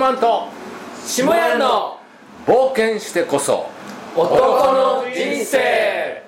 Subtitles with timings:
[0.00, 0.48] 肉まんと
[1.04, 2.00] 下屋の
[2.46, 3.68] 冒険してこそ。
[4.16, 6.22] 男の人生。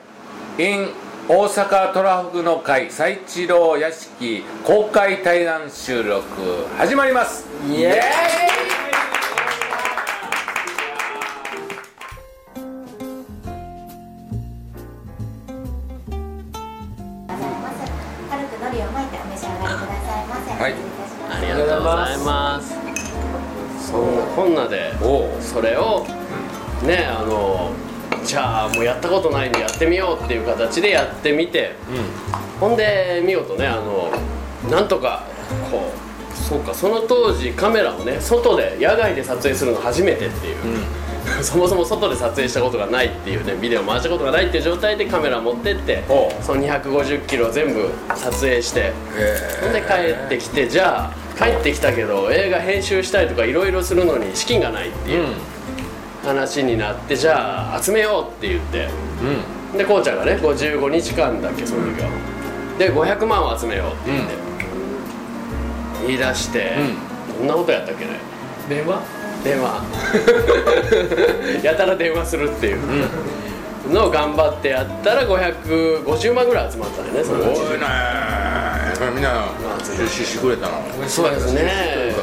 [0.59, 0.91] In
[1.27, 6.23] 大阪トラフグの会最一郎屋敷公開対談収録
[6.77, 7.47] 始まります。
[7.67, 8.72] イエーイ
[24.52, 24.92] んなで
[25.41, 26.06] それを
[26.84, 27.73] ねあの
[28.24, 31.75] じゃあもうやったことないんでやってみようっていう形でやってみて
[32.61, 34.11] ほんで見事ねあの
[34.70, 35.25] なんとか
[35.70, 40.56] こうそうかその当時カメラをね外で野外で撮影するの初めてっていう、
[41.43, 46.03] そもそも外で撮影したことがないっていうねビデオ回したことがないっていう状態でカメラ持ってって
[46.41, 48.93] その250キロ全部撮影して
[49.62, 55.27] ほんで帰ってきてじゃあ帰ってきたけど映画編集したりとかいろいろするのに資金がないっていう
[56.25, 58.89] 話になってじゃあ集めようって言って。
[59.73, 59.79] うん。
[59.79, 62.11] でこうちゃんがね55日間だっけその時は。
[62.79, 64.34] で500万を集めようって言って、
[66.06, 66.77] 言い出して、
[67.39, 68.19] どんなことやったっけね。
[68.69, 69.03] 電話？
[69.45, 69.83] 電話。
[71.62, 72.79] やたら電話するっていう。
[73.91, 77.61] のを頑張ってやったら550万ぐらい集まったんだよねそのうち。
[77.61, 77.87] 多いね
[79.15, 79.49] みんな
[79.99, 80.75] 出資してくれたの。
[81.09, 82.15] そうですね。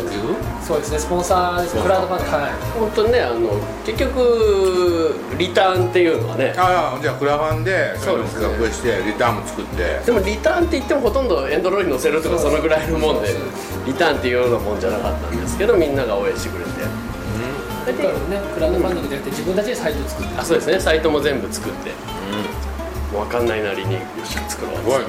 [0.66, 1.00] そうですね。
[1.00, 1.76] スポンサーです。
[1.76, 2.52] クラウドファンデはい。
[2.80, 3.50] 本当にねあの
[3.86, 6.54] 結局リターンっていうのはね。
[6.58, 8.48] ああじゃあクラファンでそれをそうですね。
[8.48, 10.00] 企画してリターンも作って。
[10.06, 13.36] でもリターンって言ってもほとんどエンドロールに載せるとかそのぐらいのもんで
[13.86, 16.70] リターンっていうようなもんじゃなかったんですけどみんなが応援してくれて
[17.94, 20.80] だからねクラウドファンディングじゃなくて自分たちでサイト作ってあそうですね。
[20.80, 21.90] サイトも全部作って。
[23.12, 24.76] もう分かんないなりによっしゃ作ろう。
[24.78, 25.08] すごいね。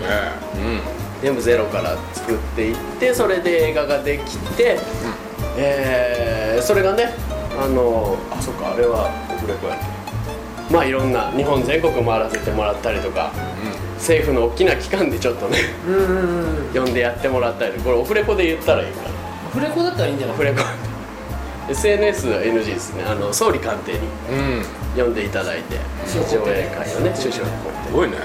[1.23, 4.79] 全部ゼロから作っていってそれで映画ができて、
[5.59, 7.13] えーそれがね
[7.59, 9.79] あのあそっかあれはオフレコやっ
[10.69, 13.33] けまあいろんな日本全国回らせてもらったりとか、
[13.97, 19.09] 政府の大きな機関でちょっとねうんうんうん呼んでやってもらったりこれオフレコで言ったらいいかな。
[19.09, 20.37] アフレコだったらいいんじゃない？
[20.37, 20.61] オフレコ
[21.71, 23.05] SNS は NG ですね。
[23.05, 24.59] あの総理官邸にうん。
[24.59, 24.65] うん
[24.97, 25.77] 呼んでいただいて
[26.29, 27.53] 上映会をね首相に
[27.87, 28.17] すごいね。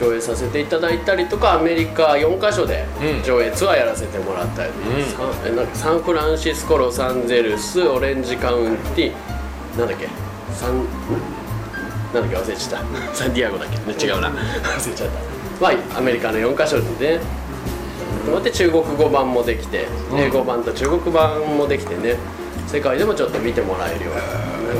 [0.00, 3.22] 上映させていただいたりとかアメリカ4カ所でうん。
[3.22, 5.04] 上映ツアーやらせてもらったり、うん。
[5.04, 10.08] サンえなんかサンフランシスコロサンゼルスオレンジカウンティなんだっけ？
[10.54, 10.84] サンん？
[12.12, 12.50] なんだっけ？
[12.50, 13.14] 忘れちゃった。
[13.14, 14.28] サンディアゴだっけ、ね、違うな。
[14.28, 15.14] 忘れちゃった。
[15.60, 17.20] まあアメリカの4カ所でね。
[18.26, 22.16] 待って中国語版もできて英語版と中国版もできてね
[22.70, 24.14] 世界でもちょっと見てもらえるよう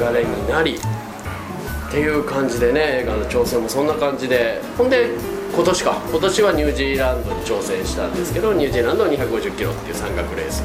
[0.01, 5.09] な流れになりっていう感じでね映画の挑戦もそんな感じでほんで
[5.53, 10.62] 今年か今年はニュージーランドに挑戦したんですけどニュージーランドは250キロっていう山岳レース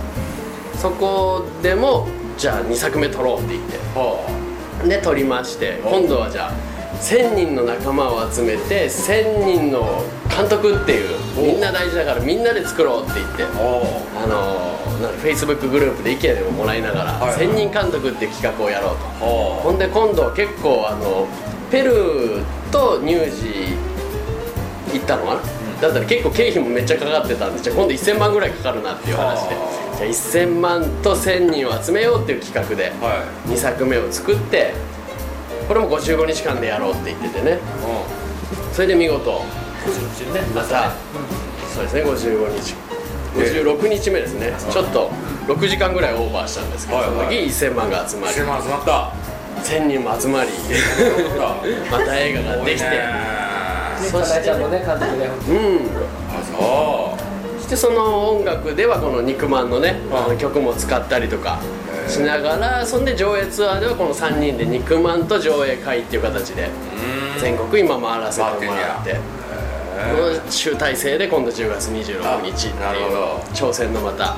[0.80, 10.04] そこでもじゃあ2作目撮ろうって言ってで撮りまして今度はじゃあ1000人の仲間を集めて1000人の
[10.36, 19.06] 監督っていうみんな大事だからみんなで作ろうって言ってあのなんか Facebook グループで意見でももらいながら、はい1000人監督っていう企画をやろうと。
[19.06, 21.28] ほんで今度結構あの
[21.72, 25.42] ペルーとニュージー行ったのかな、
[25.82, 29.56] だったら結構経費もめっちゃかかってたんでじゃあ今度1000万ぐらいかかるなっていう話で。
[29.96, 34.74] じゃあ1000万と1000人を集めようっていう企画では2作目を作って
[35.68, 37.60] これも55日間でやろうって言っててね。
[38.74, 39.42] それで見事。
[40.56, 40.92] また
[41.74, 42.76] そうですね55日。
[43.36, 44.54] 56日目ですね。
[44.72, 45.10] ちょっと
[45.48, 47.50] 6時間ぐらいオーバーしたんですけど、はいはい。
[47.50, 48.34] その時1000万が集まり。
[48.34, 49.12] 1000万集まった。
[49.62, 50.50] 1000人も集まり。
[51.92, 52.90] また映画ができて。
[52.90, 53.36] ね。
[54.02, 55.26] そしてかなえちゃんもね監督で。
[55.26, 55.80] うん。
[56.30, 57.18] あそ
[57.58, 61.60] そしてその音楽ではこの肉まんのねあの曲も使ったりとか
[62.08, 66.70] しながらそんで上映ツアーではこの3人で肉まんと上映会っていう形で
[67.40, 69.20] 全国今回らせてもらってこ
[70.46, 73.20] の集大成で今度10月26日っていうあなるほど。
[73.54, 74.36] 挑戦のまた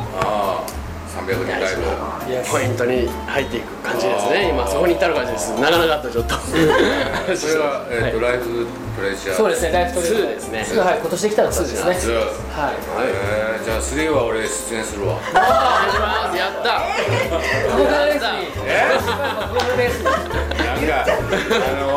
[1.27, 4.49] 300人ライブいやポイントに入っていく感じですね。
[4.49, 5.51] 今そこに至る感じです。
[5.59, 6.35] なかなかとちょっと。
[7.35, 8.65] それは、えーとライフ
[8.95, 9.35] プレャー。
[9.35, 9.71] そうですね。
[9.71, 10.65] ライフトレー2ですね。
[10.67, 10.97] 2はい。
[11.01, 11.95] 今年できたの2ですね。
[11.95, 12.15] ツー。
[12.15, 12.27] はい。
[13.03, 15.15] えーじゃあ3は俺出演するわ。
[15.33, 16.37] あります。
[16.37, 16.87] やった。
[17.75, 18.47] ゴールレースに。
[18.65, 18.87] え？
[19.53, 20.03] ゴールレースに。
[20.05, 21.96] なんかあの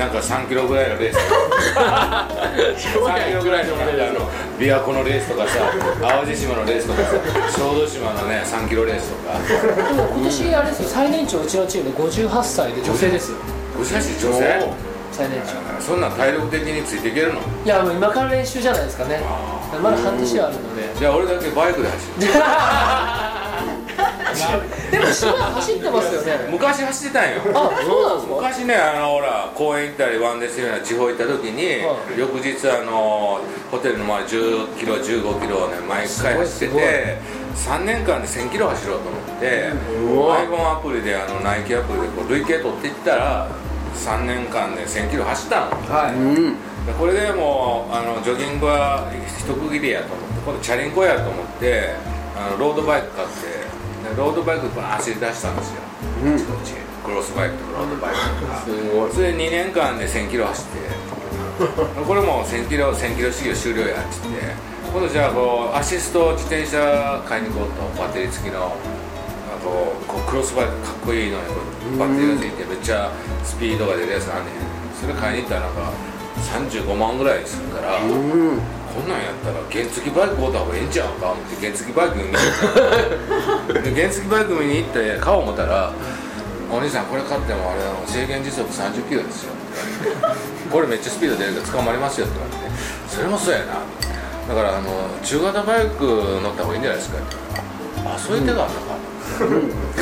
[0.00, 1.18] なんか3キロぐらいのレース
[1.76, 2.80] 3
[3.28, 5.58] キロぐらいのなんかあの琵琶湖のレースとかさ
[6.00, 7.08] 淡路島のレースとかさ
[7.52, 9.38] 小豆島のね3キロレースとか。
[9.92, 13.36] でも今年あれですよ最年長うちのチームで58歳で女性ですよ。
[13.78, 14.68] おしゃし女性？
[15.12, 15.84] 最年長。
[15.84, 17.40] そんなん体力的についていけるの？
[17.66, 19.20] いやもう今から練習じゃないですかね。
[19.82, 20.88] まだ半年あるので。
[20.98, 22.32] じゃあ俺だけバイクで走る
[25.12, 26.48] 走ってますよね。
[26.50, 27.40] 昔走ってたんよ。
[27.54, 28.34] あそうなんですか？
[28.36, 33.40] 昔ねあのほら公園行ったりワンデーするような地方行った時に、は翌日あの
[33.70, 37.18] ホテルの周り10キロ15キロをね毎回走ってて
[37.54, 43.48] 3年間で1000キロ走ろうと思って iPhone アプリであのナイキアプリでこう累計取っていったら
[43.94, 45.70] 3年間で1000キロ走ったの。
[45.92, 46.14] はい。
[46.14, 46.54] うん。
[46.86, 51.92] でこれでもうあのジョギングは一区切りやと思って今度チャリンコやと思って
[52.34, 53.59] あのロードバイク買ってで
[54.16, 55.82] ロードバイクバーン走り出したんですよ、
[56.24, 56.38] うん。
[57.04, 58.60] クロスバイクとかロードバイクとか。
[58.62, 59.12] すごい。
[59.12, 60.90] それで2年間で1000キロ走って。
[62.06, 64.70] これもう1000キロ1000キロ修行終了やっつって。
[64.92, 68.02] 今度じゃあこうアシスト自転車買いに行こうと。
[68.02, 68.70] バッテリー付きのあ
[69.62, 71.54] こうこうクロスバイクかっこいいのにこ
[71.94, 73.10] うバッテリーが付いてめっちゃ
[73.44, 74.70] スピードが出るやつあんねん。
[75.00, 75.92] それ買いに行ったらなんか
[76.56, 78.60] 35万ぐらいするから、うん。
[78.90, 83.18] こんなんやったら原付バイク買うた方がええんちゃうか思って原付バイク見に行ったで
[84.00, 85.92] 原付バイク見に行って買おう思ったら
[86.72, 90.40] 「お兄さんこれ買ってもあれ制限時速30キロですよ」って言われて
[90.72, 92.76] 「これめっちゃスピード出るから捕まりますよ」って言われて
[93.08, 93.64] 「それもそうやな」
[94.48, 94.88] だからあの
[95.22, 96.04] 中型バイク
[96.42, 97.18] 乗った方がいいんじゃないですか。
[97.18, 98.96] って言ったら「あそういう手があったか」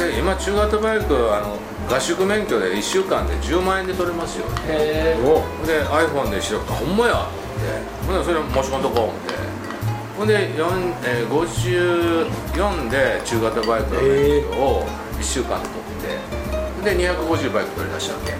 [0.06, 1.58] で今中型バイクあの
[1.90, 4.46] 合宿免許で1週間で10万円で取れますよ。
[4.68, 7.48] へえおで iPhone で調べたらほんまやって。
[8.06, 9.34] ほんでそれ申し込んどこう思って
[10.18, 14.82] ほんで、4えー54で中型バイクの免許を
[15.14, 18.34] 1週間で取ってで250バイク取り出したわけ。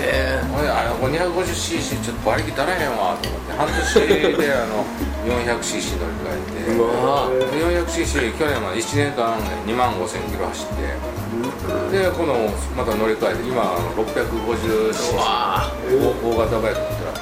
[0.00, 4.84] えほんであれこれ 250cc ちょっと馬力足らへんわと思って半年で あの
[5.28, 6.72] 400cc 乗り換えて。
[6.72, 9.36] ー、うわ 400cc 去年まで1年間
[9.66, 15.70] 2万5000キロ走ってでこのまた乗り換えて今あの 650cc うわ
[16.24, 17.12] 大型バイク乗ってるわ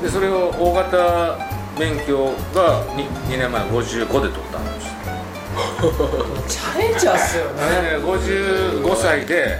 [0.00, 0.06] け。
[0.06, 4.92] でそれを大型免許が 2, 2年前55で取ったんです。
[6.48, 7.60] チャレンジャーっすよね。
[7.90, 9.58] で55歳で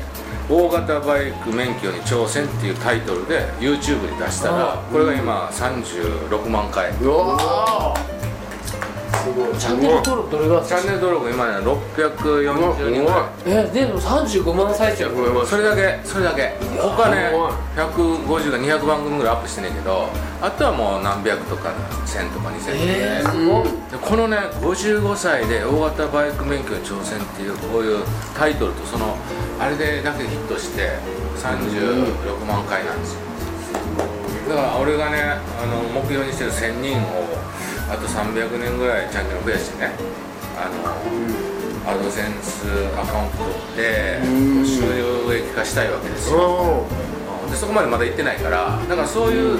[0.49, 6.91] 大型バイク免許に挑戦っていうタイトルで YouTube に出したらこれが今36万回。
[7.01, 7.95] うわ
[9.59, 13.31] チャンネル登録どれぐらいチャンネル登録今ね640人ぐらい。
[13.47, 15.05] えでも35万再生。
[15.47, 16.55] それだけそれだけ。
[16.81, 18.43] 他ねすごい。
[18.43, 20.09] 150か200番組ぐらいアップしてんねんけど
[20.41, 21.71] あとはもう何百とか
[22.05, 23.33] 1000とか2000と
[23.63, 23.99] かで。
[23.99, 28.05] このね55歳で大型バイク免許に挑戦っていうこういう
[28.37, 29.17] タイトルとその
[29.61, 30.99] あれでだけヒットして
[31.39, 33.21] 36万回なんですよ。
[34.49, 37.39] だから俺がねあの目標にしてる1000人を
[37.93, 39.93] あと300年ぐらいチャンネル増やしてね。
[40.57, 42.65] あの、アドセンス
[42.97, 44.67] アカウント取ってうん。
[44.67, 44.81] 収
[45.37, 46.39] 益化したいわけですよ。
[46.41, 49.59] おでそこまでまだ行ってないからだからそういう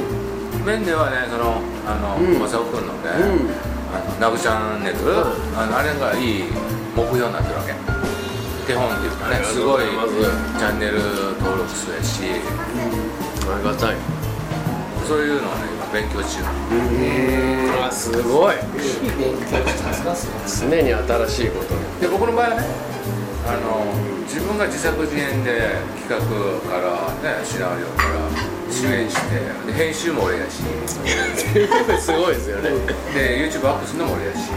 [0.65, 2.39] 面ではねそのあの、うん。
[2.41, 3.53] 正雄君のね、うん。
[3.93, 4.97] あのナブチャンネル、
[5.53, 6.45] あのあれがいい
[6.97, 7.75] 目標になってるわけ。
[8.67, 9.61] 手本っていうかねす。
[9.61, 11.03] ごいチャンネル
[11.37, 12.41] 登録数やし。
[13.45, 13.97] ありがたい。
[15.07, 16.41] そういうのをね今勉強中。
[17.85, 18.57] あすごい。
[18.57, 22.01] 日々勉強してますかす常に新しいことに。
[22.01, 22.67] で僕の場合はね
[23.47, 23.85] あの
[24.25, 25.77] 自分が自作自演で
[26.09, 26.17] 企画
[26.71, 28.31] からねシナリオから
[28.71, 30.63] 主演してで編集も俺やし。
[32.01, 32.71] すごいですよね。
[33.15, 34.51] で YouTube アップするのも俺やし。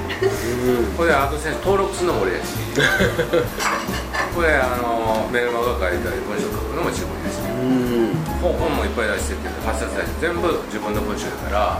[0.95, 2.47] これアドセンス登録するのも俺やし
[4.35, 8.19] これあのメルマガ書いたり文章書くのも自分やしうん。
[8.43, 11.79] 本本もいっぱい出してるけど発冊出して全部自分の文章だか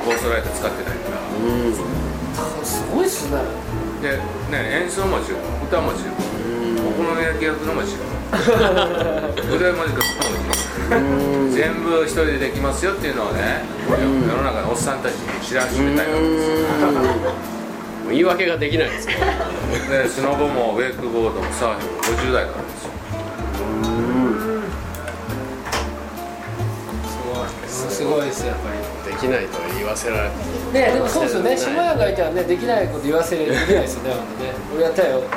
[0.00, 1.20] ゴーストライター使ってないから。
[1.20, 1.76] うん
[2.64, 3.38] すごいっすね。
[4.02, 4.18] で、
[4.50, 6.12] ね、演奏も自分歌も自分
[6.88, 8.04] お好み焼き焼くのも自分。
[9.54, 10.56] 腕文字書くのも自
[10.88, 13.96] 分全部一人でできますよっていうのをね世
[14.36, 17.55] の中のおっさんたちに知らしめたいわけですよ
[18.08, 19.14] 言い訳ができないですよ
[19.90, 22.90] でスノボもウェイクボードもサーフィンも50代からですよ。
[27.88, 28.62] すごいですやっぱ
[29.08, 29.12] り。
[29.12, 30.28] できないと言わせられ
[30.72, 31.56] ねでもそうですよね。
[31.56, 34.16] 下屋がいたらねできないこと言わせれできないですよねね。
[34.74, 35.32] 俺やったよってね。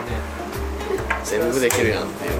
[1.23, 2.31] 全部できるやんっていう。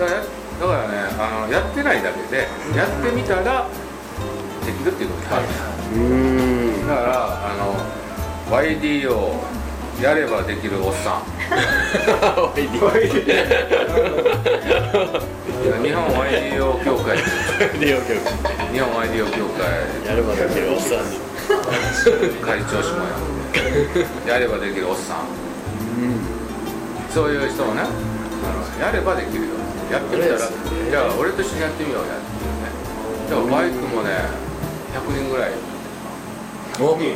[0.00, 0.26] だからだ
[0.66, 3.68] からねあのやってないだけでやってみたら
[4.66, 5.46] できるっていうことがある
[5.94, 6.88] うん。
[6.88, 9.40] だからあの YD を
[10.00, 11.22] やればできるおっさん。
[12.54, 12.68] 日
[15.92, 17.18] 本 YDO 協会。
[17.78, 18.08] 利用局
[18.72, 19.60] 日本 YDO 協会。
[20.06, 20.98] やればできるおっさん
[22.40, 23.04] 会長しも
[24.26, 25.26] ややればできるおっさん、
[27.10, 27.82] そういう人をね。
[28.80, 29.50] やればできるよ。
[29.90, 32.72] やってみたら、じゃあ俺と一緒にやってみようやっていうね。
[33.30, 34.10] だからバイクもね
[34.94, 35.52] 100人ぐらい。
[35.52, 35.71] お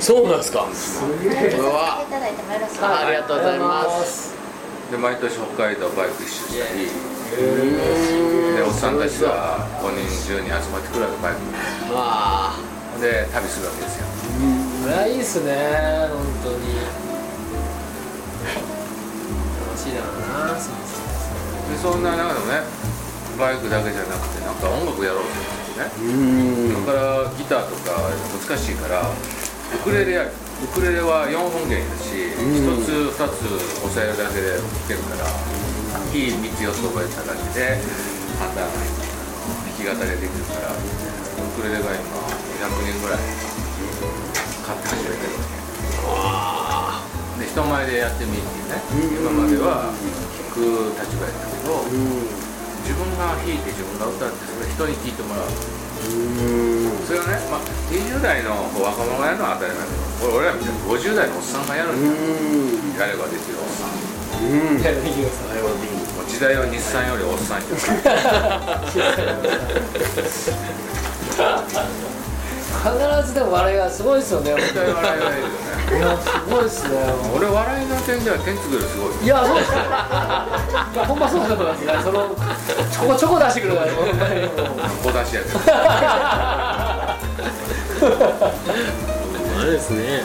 [0.01, 0.67] そうなんですか？
[2.83, 4.35] あありがとうございます。
[4.91, 6.87] で毎年北海道バイク一周したり。
[7.37, 7.37] う
[8.57, 12.59] でおっさんたちが5人10人集まってくるわけバイまあ。
[12.95, 14.07] クで旅するわけですよ。
[14.85, 15.53] これはいいっすね
[16.13, 16.79] 本当に。
[19.67, 20.63] 楽しいだろうなで
[21.83, 22.63] そんな中でもね
[23.39, 25.91] バイクだけじゃなくてなんか音楽やろうと思ってね。
[25.99, 26.87] うん。
[26.87, 27.91] だからギターとか
[28.49, 29.03] 難しいから
[29.75, 30.31] ウクレレやる
[30.63, 32.55] ウクレレは4本弦だし、うん。
[32.79, 33.43] 1つ2つ
[33.83, 35.27] 押さえるだけで弾けるから
[36.13, 37.83] キー3つ4つ覚えただけで
[38.39, 40.79] 簡単な弾き語りでできるからウ
[41.59, 42.19] クレレが今
[42.63, 43.23] 100人ぐらい
[44.65, 47.05] 買って始めてるわ
[47.37, 47.45] け。
[47.45, 48.81] で人前でやってみっていうね、
[49.21, 50.01] 今までは弾
[50.57, 51.85] く立場やったけど、
[52.81, 55.53] 自分が弾いて自分が歌ってそれ人に聴いてもらう
[57.07, 58.51] それはね、まあ、20代の
[58.83, 62.15] 若者がやるのは当たり前だけど俺らみたいに50代のおっさんがやるんだよ。
[63.01, 63.95] やればできるおっさん。
[64.43, 64.83] うん。
[64.83, 65.57] やるべきですも
[66.23, 67.75] う時代は日産よりおっさんって
[72.77, 74.53] 必ずでも笑いがすごいですよね。
[74.53, 75.49] 笑いがいるよ。
[75.49, 76.99] ねいやすごいっすね。
[77.37, 79.79] 俺笑いの点では天竺よりすごいいやそうですよ。
[79.79, 79.83] い
[80.97, 82.35] やほんまそうだと思いますねその
[82.91, 84.51] ちょこちょこ出してくるからほんまにもう
[85.05, 85.61] 小出しやけど
[89.59, 90.23] あれですね。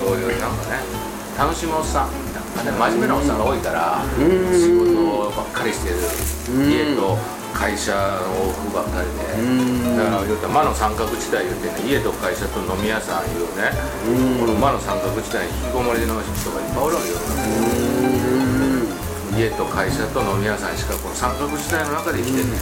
[0.00, 0.78] そういうなんかね
[1.36, 2.10] 楽しむおっさん
[2.56, 4.24] なんかね真面目なおっさんが多いからうん。
[4.58, 5.96] 仕事ばっかりしてる。
[6.56, 7.18] うん家と
[7.58, 7.98] 会社の
[8.46, 9.98] 往復ばっかりでん。
[9.98, 13.74] だから言うたら魔の三角地帯言うてね家と会社と飲み屋さんいうね。
[14.38, 17.18] この魔の三角地帯に引きこもりの人がいっぱいおるわけよ。
[19.34, 22.58] 家と会社と飲み屋さんしかこの三角地帯の中で生きてるね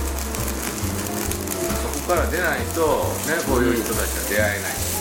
[1.84, 2.80] そこから出ないと
[3.28, 4.96] ねこういう人たちは出会えないし。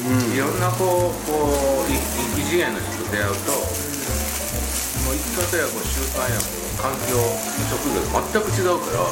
[0.00, 1.96] いろんなこうこうい
[2.36, 7.12] 異次元の人と出会うともう生き方やこう習慣やこう環境
[7.68, 9.04] 職業が全く違うから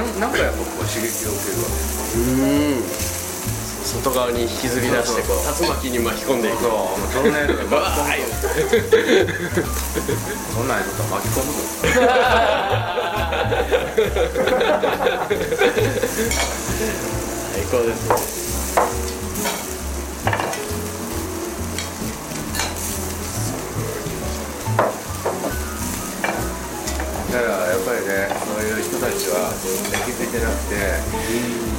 [0.00, 1.72] なんなんかやっぱこう刺激を受けるわけ
[2.16, 2.18] う
[2.74, 2.78] ん。
[3.88, 6.58] 外側に引きずり出してこう竜巻に巻き込んでいく。
[6.62, 6.72] そう
[7.14, 8.42] トルネードがバー巻き込む
[9.32, 9.38] と
[10.52, 11.58] そんなんやとったら巻き込むぞ。
[17.52, 18.14] 最高ですね
[28.98, 30.74] 人たちは自分で気づいてなくて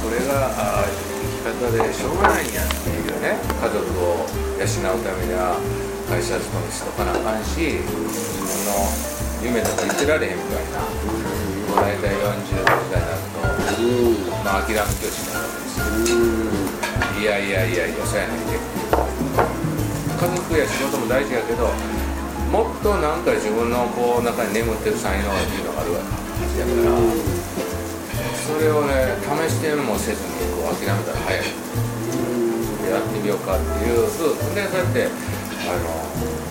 [0.00, 0.48] これが
[0.80, 0.96] あ生
[1.28, 4.24] き方でしょうがないんやっていうね家族を
[4.56, 5.60] 養うためには
[6.08, 8.88] 会社勤めしとかなあかんし自分の
[9.44, 13.44] 夢とか言ってられへんみたいなもう大体40代になると
[14.40, 16.24] まあ諦め教師になるわけですよ。
[17.20, 18.56] いやいやいやいやそうやないで。
[20.16, 21.68] 家族や仕事も大事やけど
[22.48, 26.29] もっとなんか自分のこう中に眠ってる才能っていうのがあるわけ。
[26.58, 26.96] やから
[28.40, 31.44] それをね試してもせずにこう諦めたら早い
[32.90, 35.84] やってみようかっていうでそうやってあの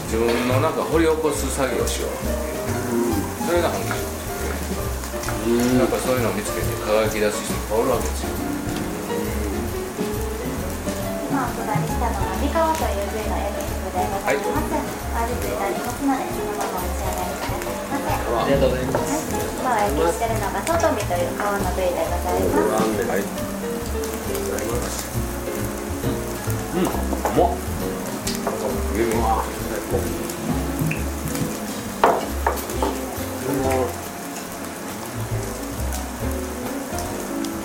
[0.05, 2.63] 自分の中掘り起こす作業をしようっていう
[3.45, 3.89] それが本気
[5.77, 8.29] なんかそういうのを見つけて輝き出す人いっぱいおるわけですよ
[11.29, 14.99] 今お配りしたのは三河という部位の焼き肉でございます。
[15.19, 18.13] 味付いてありますので、そのままお召し上がりくださいませ。
[18.29, 22.95] ありがとうございます今お焼きしてるのが外身という皮の部位でございます。
[23.09, 23.23] はい
[26.75, 26.83] うん。
[26.83, 26.87] う
[27.35, 27.59] まっ
[28.95, 29.19] 上見最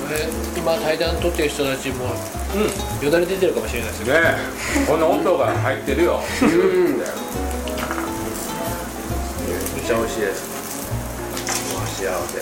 [0.01, 0.29] これ
[0.61, 2.07] 今対談撮ってる人たちも
[3.01, 4.15] 高よだれ出てるかもしれないですね
[4.87, 6.99] この音が入ってるようん。
[6.99, 7.07] めっ
[9.87, 10.54] ちゃ美味しいです
[12.05, 12.37] 幸せ。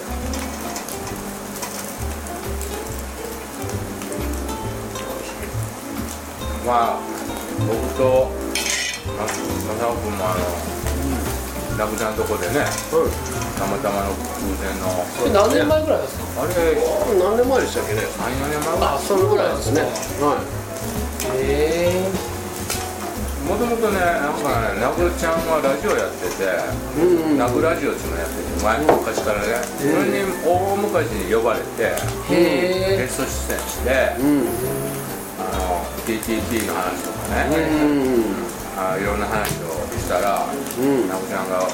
[6.67, 7.01] まあ
[7.61, 8.31] 僕と
[9.17, 9.31] ま正
[9.87, 12.67] 雄君もあのラブちゃんとこでね
[13.57, 14.19] たまたまの偶
[14.59, 14.91] 然の。
[15.33, 16.43] 何年前ぐらいですか？
[16.43, 16.53] あれ
[17.23, 17.95] 何年前でしたっけ？
[17.95, 18.99] ね34年前ぐらい。
[18.99, 19.83] そのぐらいですね。
[20.19, 20.52] はへ
[23.83, 27.39] とねなんかねナブちゃんはラジオやってていうん。
[27.39, 31.91] ラジオっていうのやってて前昔からねそれに大昔に呼ばれて
[32.31, 33.91] ゲスト出演して
[34.23, 34.47] うん。
[35.43, 38.47] あの TTT の話とかうね、ん
[38.79, 41.09] あいろんな話をしたらうん。
[41.11, 41.67] ナブちゃんが